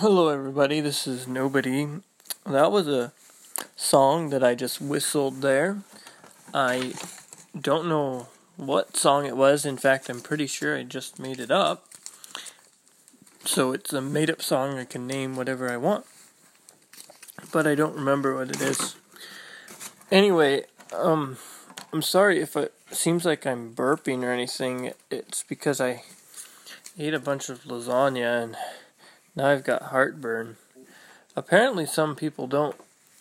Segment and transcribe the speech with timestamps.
[0.00, 0.80] Hello, everybody.
[0.80, 1.88] This is Nobody.
[2.44, 3.14] That was a
[3.76, 5.78] song that I just whistled there.
[6.52, 6.92] I
[7.58, 9.64] don't know what song it was.
[9.64, 11.86] In fact, I'm pretty sure I just made it up.
[13.46, 14.78] So it's a made up song.
[14.78, 16.04] I can name whatever I want.
[17.50, 18.96] But I don't remember what it is.
[20.10, 21.38] Anyway, um,
[21.90, 24.92] I'm sorry if it seems like I'm burping or anything.
[25.10, 26.02] It's because I
[26.98, 28.56] ate a bunch of lasagna and
[29.36, 30.56] now I've got heartburn.
[31.36, 32.76] Apparently, some people don't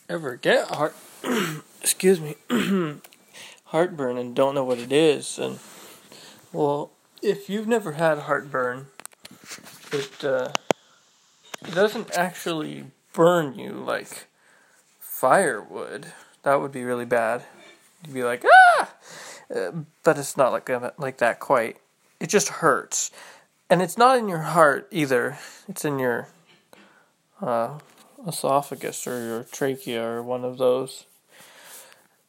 [0.07, 0.95] ever get heart.
[1.81, 2.35] excuse me,
[3.65, 5.37] heartburn and don't know what it is.
[5.37, 5.59] And
[6.53, 8.87] well, if you've never had heartburn,
[9.91, 10.49] it uh,
[11.61, 14.27] it doesn't actually burn you like
[14.99, 16.07] fire would.
[16.43, 17.43] That would be really bad.
[18.05, 18.45] You'd be like
[18.79, 18.93] ah,
[19.53, 19.71] uh,
[20.03, 21.77] but it's not like like that quite.
[22.21, 23.11] It just hurts
[23.69, 25.37] and it's not in your heart either.
[25.67, 26.27] It's in your
[27.41, 27.79] uh,
[28.27, 31.05] esophagus or your trachea or one of those.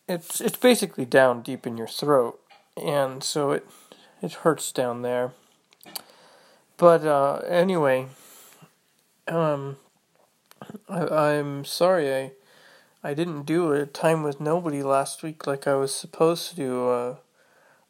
[0.08, 2.40] It's it's basically down deep in your throat,
[2.76, 3.66] and so it
[4.22, 5.32] it hurts down there.
[6.76, 8.06] But uh, anyway,
[9.26, 9.78] um,
[10.88, 12.32] I, I'm sorry I
[13.02, 16.88] I didn't do a time with nobody last week like I was supposed to.
[16.88, 17.16] Uh,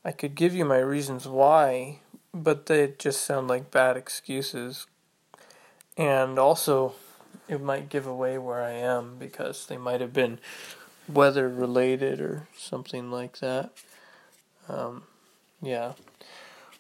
[0.05, 1.99] I could give you my reasons why,
[2.43, 4.87] but they just sound like bad excuses.
[5.97, 6.95] And also,
[7.49, 10.39] it might give away where I am because they might have been
[11.09, 13.71] weather related or something like that.
[14.69, 15.05] Um,
[15.63, 15.93] yeah.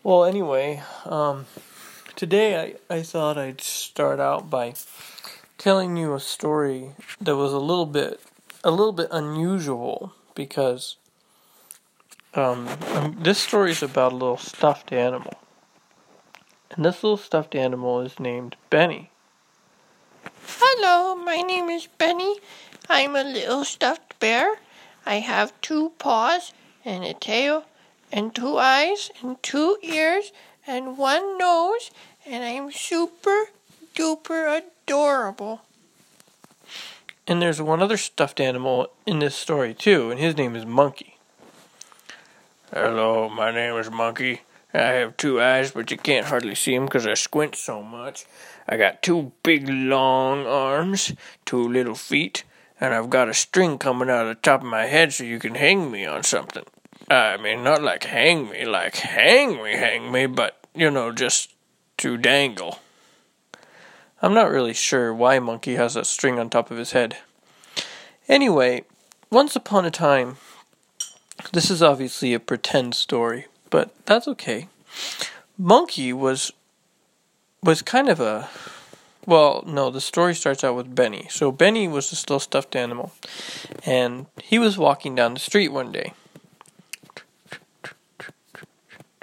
[0.03, 1.47] Well, anyway, um,
[2.15, 4.75] today I, I thought I'd start out by
[5.59, 6.91] telling you a story
[7.21, 8.21] that was a little bit
[8.65, 10.97] a little bit unusual because
[12.35, 15.35] um, um this story is about a little stuffed animal.
[16.71, 19.11] And this little stuffed animal is named Benny.
[20.47, 22.37] Hello, my name is Benny.
[22.89, 24.57] I'm a little stuffed bear.
[25.05, 26.53] I have two paws
[26.85, 27.65] and a tail
[28.13, 30.33] and two eyes and two ears
[30.67, 31.91] and one nose,
[32.25, 33.47] and I'm super
[33.95, 35.63] duper adorable.
[37.27, 41.19] And there's one other stuffed animal in this story too, and his name is Monkey.
[42.73, 44.43] Hello, my name is Monkey.
[44.77, 48.27] I have two eyes, but you can't hardly see them because I squint so much.
[48.69, 51.13] I got two big long arms,
[51.45, 52.45] two little feet,
[52.81, 55.39] and I've got a string coming out of the top of my head so you
[55.39, 56.65] can hang me on something.
[57.09, 61.55] I mean, not like hang me, like hang me, hang me, but, you know, just
[61.99, 62.81] to dangle.
[64.21, 67.17] I'm not really sure why Monkey has a string on top of his head.
[68.29, 68.85] Anyway,
[69.31, 70.37] once upon a time,
[71.53, 74.69] this is obviously a pretend story, but that's okay.
[75.59, 76.53] Monkey was
[77.63, 78.49] was kind of a
[79.27, 81.27] well, no, the story starts out with Benny.
[81.31, 83.13] So Benny was this little stuffed animal,
[83.85, 86.13] and he was walking down the street one day.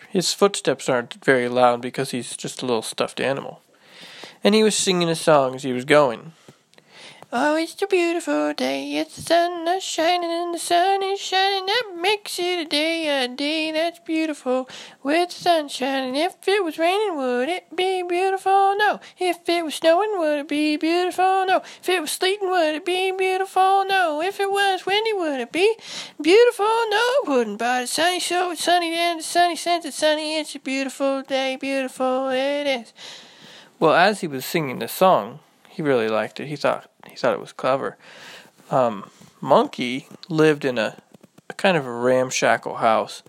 [0.10, 3.62] His footsteps aren't very loud because he's just a little stuffed animal.
[4.44, 6.34] And he was singing a song as he was going.
[7.36, 8.98] Oh, it's a beautiful day.
[8.98, 11.66] It's the sun that's shining and the sun is shining.
[11.66, 14.70] That makes it a day, a day that's beautiful
[15.02, 16.16] with the sun shining.
[16.16, 18.76] If it was raining, would it be beautiful?
[18.78, 19.00] No.
[19.18, 21.48] If it was snowing, would it be beautiful?
[21.48, 21.64] No.
[21.82, 23.84] If it was sleeting, would it be beautiful?
[23.84, 24.22] No.
[24.22, 25.76] If it was windy, would it be
[26.22, 26.66] beautiful?
[26.66, 27.58] No, it wouldn't.
[27.58, 30.38] But it's sunny, so it's sunny, and it's sunny since it's sunny.
[30.38, 32.94] It's a beautiful day, beautiful it is.
[33.80, 36.46] Well, as he was singing the song, he really liked it.
[36.46, 37.96] He thought he thought it was clever.
[38.72, 39.10] Um,
[39.40, 40.98] Monkey lived in a,
[41.48, 43.22] a kind of a ramshackle house,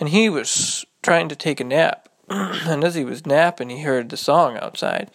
[0.00, 2.08] and he was trying to take a nap.
[2.30, 5.10] and as he was napping, he heard the song outside.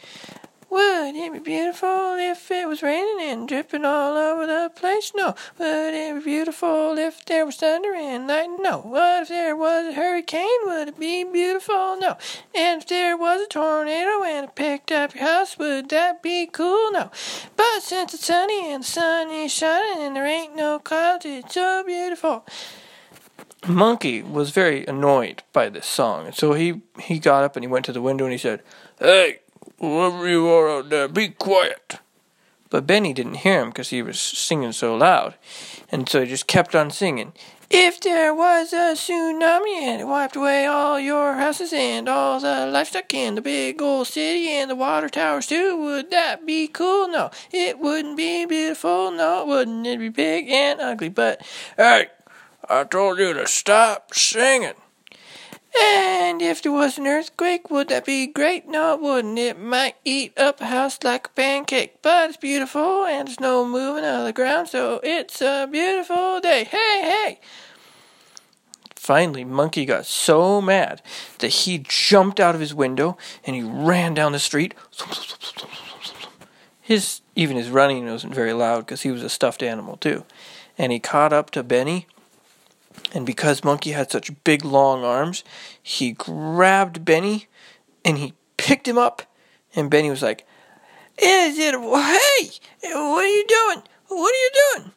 [0.74, 5.12] Would it be beautiful if it was raining and dripping all over the place?
[5.16, 5.36] No.
[5.60, 8.64] Would it be beautiful if there was thunder and lightning?
[8.64, 8.80] No.
[8.80, 10.48] What if there was a hurricane?
[10.64, 12.00] Would it be beautiful?
[12.00, 12.18] No.
[12.56, 16.48] And if there was a tornado and it picked up your house, would that be
[16.48, 16.92] cool?
[16.92, 17.12] No.
[17.56, 21.54] But since it's sunny and the sun is shining and there ain't no clouds, it's
[21.54, 22.48] so beautiful.
[23.68, 27.68] Monkey was very annoyed by this song, and so he, he got up and he
[27.68, 28.64] went to the window and he said,
[28.98, 29.40] Hey,
[29.84, 32.00] Whoever you are out there, be quiet.
[32.70, 35.36] But Benny didn't hear him because he was singing so loud,
[35.92, 37.34] and so he just kept on singing.
[37.70, 42.66] If there was a tsunami and it wiped away all your houses and all the
[42.66, 47.10] livestock in the big old city and the water towers too, would that be cool?
[47.10, 49.12] No, it wouldn't be beautiful.
[49.12, 49.86] No, it wouldn't.
[49.86, 51.10] It'd be big and ugly.
[51.10, 51.46] But
[51.76, 52.08] hey,
[52.70, 54.76] I told you to stop singing.
[55.82, 58.68] And if there was an earthquake, would that be great?
[58.68, 59.40] No, it wouldn't.
[59.40, 63.66] It might eat up a house like a pancake, but it's beautiful and there's no
[63.66, 66.64] moving out of the ground, so it's a beautiful day.
[66.66, 67.40] Hey, hey!
[68.96, 71.02] Finally, Monkey got so mad
[71.40, 74.74] that he jumped out of his window and he ran down the street.
[76.80, 80.24] His even his running wasn't very loud because he was a stuffed animal too.
[80.78, 82.08] And he caught up to Benny.
[83.14, 85.44] And because Monkey had such big long arms,
[85.82, 87.48] he grabbed Benny
[88.04, 89.24] and he picked him up.
[89.76, 90.46] And Benny was like,
[91.18, 91.74] "Is it?
[91.74, 92.50] Hey,
[92.94, 93.84] what are you doing?
[94.08, 94.92] What are you doing?"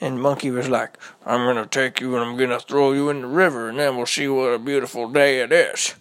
[0.00, 0.96] And Monkey was like,
[1.26, 4.06] I'm gonna take you and I'm gonna throw you in the river and then we'll
[4.06, 5.96] see what a beautiful day it is.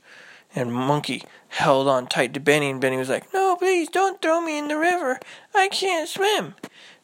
[0.54, 4.42] And Monkey held on tight to Benny, and Benny was like, No, please don't throw
[4.42, 5.20] me in the river.
[5.56, 6.56] I can't swim.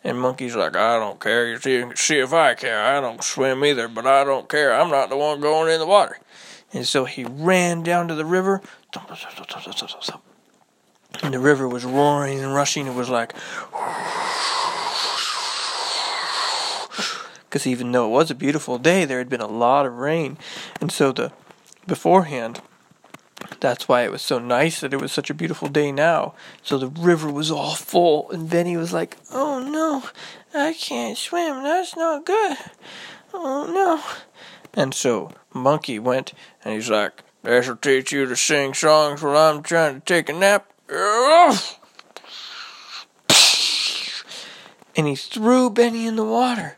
[0.03, 1.47] And Monkey's like, I don't care.
[1.47, 2.81] You see, see if I care.
[2.81, 4.73] I don't swim either, but I don't care.
[4.73, 6.19] I'm not the one going in the water.
[6.73, 8.61] And so he ran down to the river.
[11.21, 12.87] And the river was roaring and rushing.
[12.87, 13.33] It was like,
[17.53, 20.39] because even though it was a beautiful day, there had been a lot of rain,
[20.81, 21.31] and so the
[21.85, 22.61] beforehand,
[23.63, 26.33] that's why it was so nice that it was such a beautiful day now.
[26.61, 30.03] So the river was all full, and Benny was like, "Oh no,
[30.53, 31.63] I can't swim.
[31.63, 32.57] That's not good.
[33.33, 34.03] Oh no."
[34.73, 36.33] And so Monkey went,
[36.63, 40.33] and he's like, "This'll teach you to sing songs while I'm trying to take a
[40.33, 40.69] nap."
[44.95, 46.77] And he threw Benny in the water.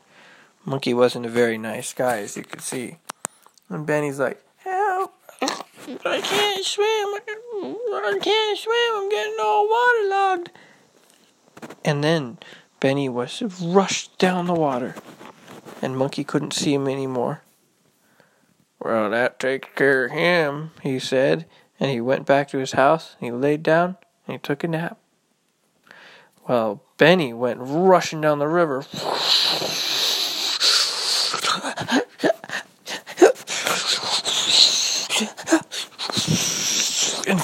[0.64, 2.98] Monkey wasn't a very nice guy, as you could see.
[3.70, 4.45] And Benny's like!
[5.88, 6.88] I can't swim!
[6.88, 8.94] I can't swim!
[8.96, 10.50] I'm getting all waterlogged!
[11.84, 12.40] And then
[12.80, 14.96] Benny was rushed down the water,
[15.84, 17.44] and Monkey couldn't see him anymore.
[18.80, 21.46] Well, that takes care of him, he said,
[21.80, 24.68] and he went back to his house, and he laid down, and he took a
[24.68, 24.98] nap.
[26.48, 28.84] Well, Benny went rushing down the river.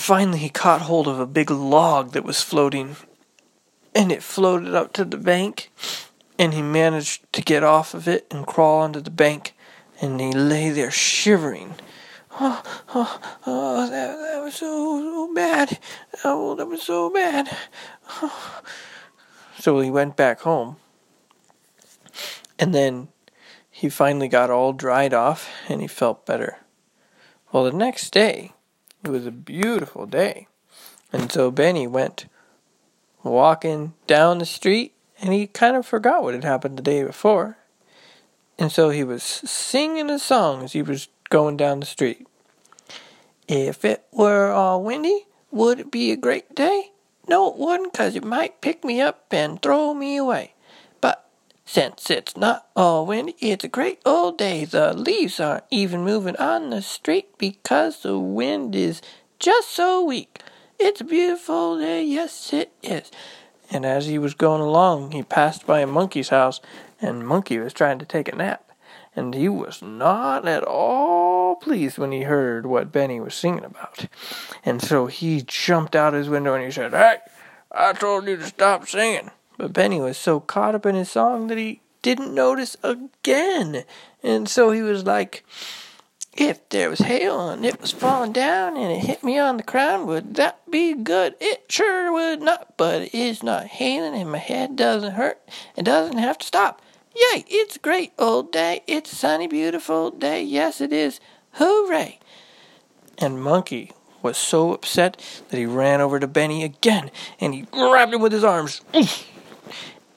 [0.02, 2.96] Finally, he caught hold of a big log that was floating,
[3.94, 5.72] and it floated up to the bank,
[6.40, 9.54] and he managed to get off of it and crawl onto the bank,
[10.02, 11.76] and he lay there shivering.
[12.40, 12.64] Oh,
[12.96, 15.80] oh, oh that, that was so, so bad.
[16.24, 17.56] Oh, that was so bad.
[18.22, 18.62] Oh.
[19.60, 20.78] So he went back home,
[22.58, 23.10] and then
[23.70, 26.58] he finally got all dried off, and he felt better.
[27.52, 28.54] Well, the next day,
[29.04, 30.48] it was a beautiful day.
[31.12, 32.26] And so Benny went
[33.24, 37.58] walking down the street and he kind of forgot what had happened the day before.
[38.58, 42.28] And so he was singing a song as he was going down the street.
[43.48, 46.92] If it were all windy, would it be a great day?
[47.28, 50.54] No, it wouldn't, 'cause it might pick me up and throw me away.
[51.74, 54.66] Since it's not all windy, it's a great old day.
[54.66, 59.02] The leaves aren't even moving on the street because the wind is
[59.40, 60.42] just so weak.
[60.78, 63.10] It's a beautiful day, yes it is.
[63.70, 66.60] And as he was going along, he passed by a monkey's house,
[67.00, 68.70] and Monkey was trying to take a nap.
[69.16, 74.08] And he was not at all pleased when he heard what Benny was singing about.
[74.66, 77.20] And so he jumped out his window and he said, Hey,
[77.72, 79.32] I told you to stop singing.
[79.62, 83.84] But Benny was so caught up in his song that he didn't notice again.
[84.24, 85.46] And so he was like,
[86.36, 89.64] If there was hail and it was falling down and it hit me on the
[89.64, 91.36] crown, would that be good?
[91.40, 95.40] It sure would not, but it is not hailing and my head doesn't hurt.
[95.78, 96.82] It doesn't have to stop.
[97.16, 98.82] Yay, it's a great old day.
[98.88, 100.42] It's a sunny, beautiful day.
[100.42, 101.20] Yes, it is.
[101.52, 102.18] Hooray!
[103.20, 103.92] And Monkey
[104.24, 108.32] was so upset that he ran over to Benny again and he grabbed him with
[108.32, 108.82] his arms.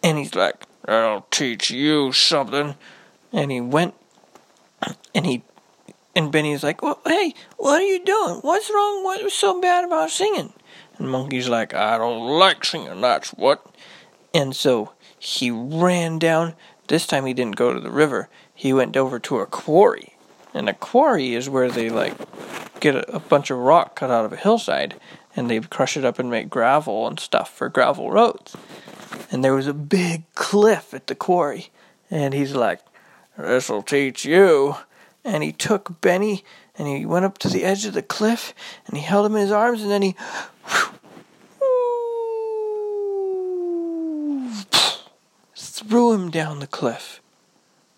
[0.05, 2.75] And he's like, I'll teach you something.
[3.33, 3.95] And he went
[5.15, 5.43] and he
[6.15, 8.35] and Benny's like, Well hey, what are you doing?
[8.43, 9.03] What's wrong?
[9.03, 10.53] What was so bad about singing?
[10.99, 13.65] And Monkey's like, I don't like singing, that's what.
[14.35, 16.55] And so he ran down.
[16.89, 18.29] This time he didn't go to the river.
[18.55, 20.13] He went over to a quarry.
[20.53, 22.15] And a quarry is where they like
[22.79, 25.01] get a, a bunch of rock cut out of a hillside
[25.35, 28.55] and they crush it up and make gravel and stuff for gravel roads
[29.35, 31.71] and there was a big cliff at the quarry.
[32.09, 32.79] And he's like,
[33.37, 34.77] This'll teach you.
[35.25, 36.45] And he took Benny
[36.79, 38.55] and he went up to the edge of the cliff
[38.87, 40.15] and he held him in his arms and then he
[45.57, 47.21] threw him down the cliff.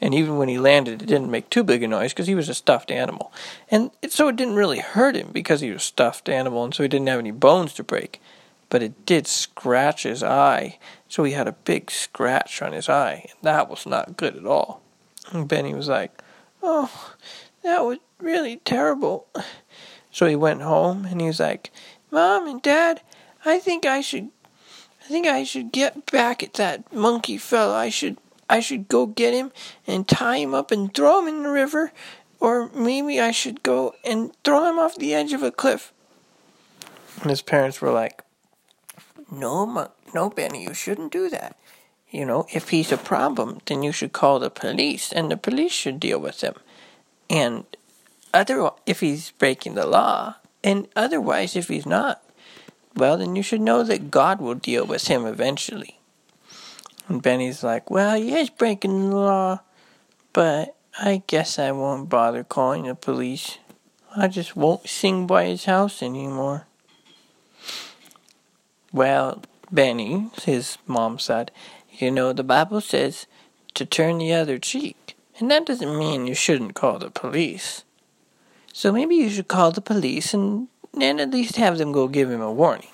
[0.00, 2.48] And even when he landed, it didn't make too big a noise because he was
[2.48, 3.30] a stuffed animal.
[3.70, 6.82] And so it didn't really hurt him because he was a stuffed animal and so
[6.82, 8.22] he didn't have any bones to break.
[8.68, 10.78] But it did scratch his eye.
[11.08, 13.26] So he had a big scratch on his eye.
[13.30, 14.82] And that was not good at all.
[15.30, 16.22] And Benny was like,
[16.62, 17.14] Oh,
[17.62, 19.28] that was really terrible.
[20.10, 21.70] So he went home and he was like,
[22.10, 23.02] Mom and Dad,
[23.44, 24.30] I think I should
[25.02, 27.74] I think I should get back at that monkey fellow.
[27.74, 28.18] I should
[28.48, 29.52] I should go get him
[29.86, 31.92] and tie him up and throw him in the river,
[32.40, 35.92] or maybe I should go and throw him off the edge of a cliff.
[37.20, 38.22] And his parents were like,
[39.30, 41.56] No, no, Benny, you shouldn't do that.
[42.10, 45.72] You know, if he's a problem, then you should call the police, and the police
[45.72, 46.54] should deal with him.
[47.28, 47.64] And
[48.32, 52.22] other, if he's breaking the law, and otherwise, if he's not,
[52.94, 55.98] well, then you should know that God will deal with him eventually.
[57.08, 59.60] And Benny's like, Well, he is breaking the law,
[60.32, 63.58] but I guess I won't bother calling the police.
[64.16, 66.65] I just won't sing by his house anymore.
[68.96, 71.50] Well, Benny, his mom said,
[71.98, 73.26] you know, the Bible says
[73.74, 75.14] to turn the other cheek.
[75.38, 77.84] And that doesn't mean you shouldn't call the police.
[78.72, 82.30] So maybe you should call the police and then at least have them go give
[82.30, 82.88] him a warning.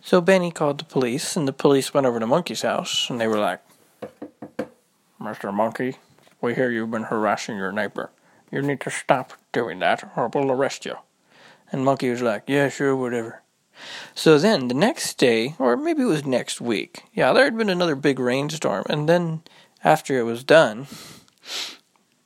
[0.00, 3.26] So Benny called the police, and the police went over to Monkey's house, and they
[3.26, 3.60] were like,
[5.20, 5.52] Mr.
[5.52, 5.96] Monkey,
[6.40, 8.10] we hear you've been harassing your neighbor.
[8.50, 10.96] You need to stop doing that, or we'll arrest you.
[11.70, 13.42] And Monkey was like, Yeah, sure, whatever.
[14.14, 17.70] So then the next day, or maybe it was next week, yeah, there had been
[17.70, 19.42] another big rainstorm, and then
[19.82, 20.86] after it was done,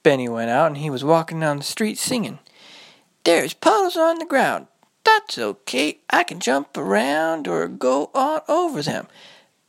[0.02, 2.38] Benny went out and he was walking down the street singing,
[3.24, 4.68] There's puddles on the ground,
[5.08, 6.00] that's okay.
[6.10, 9.06] I can jump around or go on over them.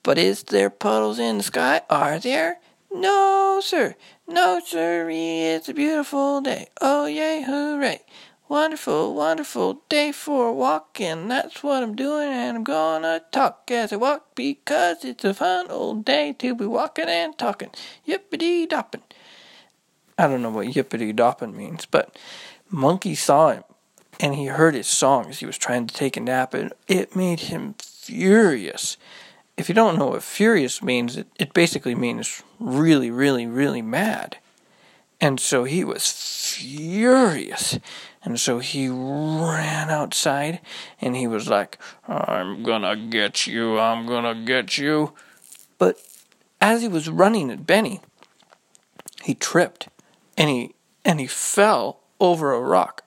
[0.04, 1.82] But is there puddles in the sky?
[1.90, 2.60] Are there?
[2.92, 3.96] No, sir.
[4.28, 5.08] No, sir.
[5.10, 6.68] It's a beautiful day.
[6.82, 8.02] Oh, yay, hooray.
[8.50, 11.28] Wonderful, wonderful day for walking.
[11.28, 15.68] That's what I'm doing, and I'm gonna talk as I walk because it's a fun
[15.70, 17.70] old day to be walking and talking.
[18.08, 19.04] Yippity doppin'.
[20.18, 22.18] I don't know what yippity doppin' means, but
[22.72, 23.64] Monkey saw him
[24.20, 27.16] and he heard his song as he was trying to take a nap, and it
[27.16, 28.98] made him furious.
[29.58, 34.38] If you don't know what furious means, it, it basically means really, really, really mad.
[35.22, 36.12] And so he was
[36.58, 37.78] furious.
[38.24, 40.60] And so he ran outside
[41.00, 45.14] and he was like, I'm gonna get you, I'm gonna get you.
[45.78, 46.00] But
[46.60, 48.02] as he was running at Benny,
[49.24, 49.88] he tripped
[50.38, 53.04] and he and he fell over a rock.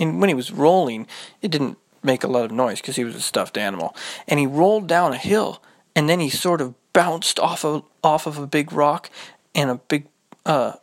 [0.00, 1.08] And when he was rolling,
[1.42, 3.96] it didn't make a lot of noise because he was a stuffed animal.
[4.28, 5.60] And he rolled down a hill,
[5.96, 9.10] and then he sort of bounced off of off of a big rock
[9.54, 10.06] and a big
[10.46, 10.74] uh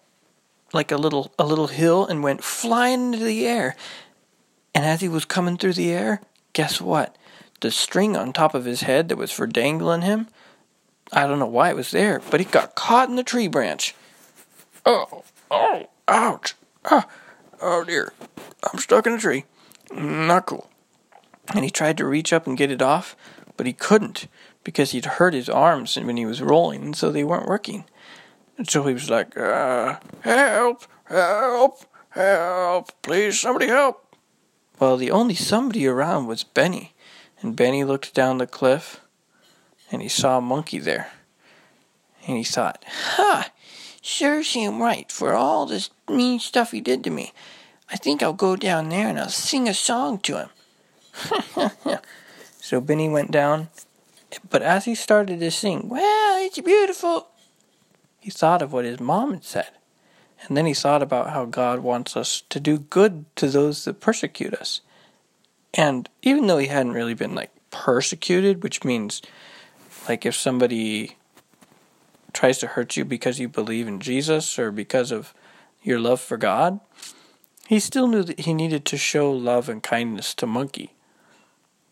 [0.73, 3.75] like a little a little hill and went flying into the air.
[4.73, 6.21] And as he was coming through the air,
[6.53, 7.15] guess what?
[7.61, 10.27] The string on top of his head that was for dangling him,
[11.13, 13.95] I don't know why it was there, but it got caught in the tree branch.
[14.85, 16.55] Oh, oh, ouch.
[16.83, 17.07] Ah,
[17.61, 18.13] oh dear.
[18.71, 19.45] I'm stuck in a tree.
[19.93, 20.69] Not cool.
[21.53, 23.15] And he tried to reach up and get it off,
[23.55, 24.27] but he couldn't
[24.63, 27.85] because he'd hurt his arms when he was rolling, so they weren't working.
[28.63, 34.15] So he was like, uh, help, help, help, please, somebody help.
[34.79, 36.93] Well, the only somebody around was Benny,
[37.41, 39.01] and Benny looked down the cliff,
[39.91, 41.11] and he saw a monkey there.
[42.27, 43.51] And he thought, ha,
[44.01, 47.33] sure seem right for all this mean stuff he did to me.
[47.89, 51.99] I think I'll go down there and I'll sing a song to him.
[52.59, 53.69] so Benny went down,
[54.49, 57.27] but as he started to sing, Well, it's beautiful,
[58.25, 59.69] he thought of what his mom had said.
[60.47, 63.99] And then he thought about how God wants us to do good to those that
[63.99, 64.81] persecute us.
[65.75, 69.21] And even though he hadn't really been like persecuted, which means
[70.09, 71.17] like if somebody
[72.33, 75.31] tries to hurt you because you believe in Jesus or because of
[75.83, 76.79] your love for God,
[77.67, 80.95] he still knew that he needed to show love and kindness to Monkey,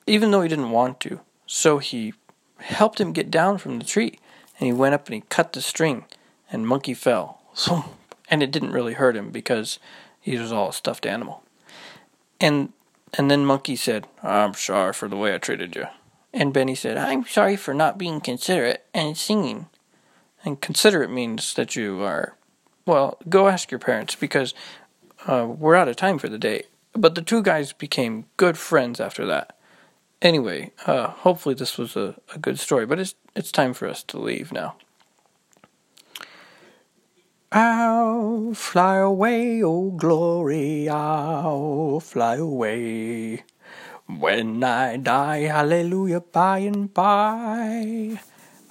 [0.07, 1.19] even though he didn't want to.
[1.45, 2.15] So he
[2.57, 4.17] helped him get down from the tree,
[4.59, 6.05] and he went up and he cut the string,
[6.53, 7.41] and Monkey fell.
[8.29, 9.79] And it didn't really hurt him because
[10.19, 11.43] he was all a stuffed animal.
[12.39, 12.71] And
[13.15, 15.85] and then Monkey said, "I'm sorry for the way I treated you."
[16.33, 19.67] And Benny said, "I'm sorry for not being considerate and singing."
[20.45, 22.35] And considerate means that you are
[22.85, 24.53] well, go ask your parents because
[25.27, 26.63] uh, we're out of time for the day.
[26.93, 29.57] But the two guys became good friends after that.
[30.21, 34.03] Anyway, uh, hopefully this was a, a good story, but it's it's time for us
[34.03, 34.75] to leave now.
[37.53, 43.43] I'll fly away, oh glory, I'll fly away.
[44.07, 48.19] When I die, hallelujah, by and by,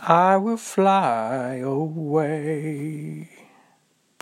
[0.00, 3.31] I will fly away.